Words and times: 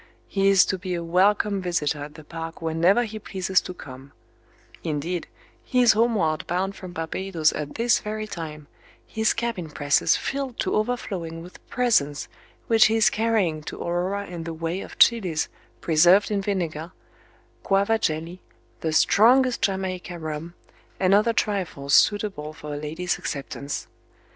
He 0.27 0.49
is 0.49 0.65
to 0.65 0.79
be 0.79 0.95
a 0.95 1.03
welcome 1.03 1.61
visitor 1.61 2.03
at 2.05 2.15
the 2.15 2.23
Park 2.23 2.59
whenever 2.59 3.03
he 3.03 3.19
pleases 3.19 3.61
to 3.61 3.71
come; 3.75 4.13
indeed, 4.83 5.27
he 5.63 5.83
is 5.83 5.93
homeward 5.93 6.47
bound 6.47 6.75
from 6.75 6.91
Barbadoes 6.91 7.53
at 7.53 7.75
this 7.75 7.99
very 7.99 8.25
time, 8.25 8.65
his 9.05 9.31
cabin 9.35 9.69
presses 9.69 10.15
filled 10.15 10.59
to 10.61 10.73
overflowing 10.73 11.43
with 11.43 11.59
presents 11.69 12.27
which 12.65 12.87
he 12.87 12.95
is 12.95 13.11
carrying 13.11 13.61
to 13.65 13.77
Aurora 13.79 14.25
in 14.25 14.43
the 14.43 14.55
way 14.55 14.81
of 14.81 14.97
chilis 14.97 15.49
preserved 15.81 16.31
in 16.31 16.41
vinegar, 16.41 16.91
guava 17.63 17.99
jelly, 17.99 18.41
the 18.79 18.91
strongest 18.93 19.61
Jamaica 19.61 20.17
rum, 20.17 20.55
and 20.99 21.13
other 21.13 21.31
trifles 21.31 21.93
suitable 21.93 22.53
for 22.53 22.73
a 22.73 22.77
lady's 22.77 23.19
acceptance. 23.19 23.85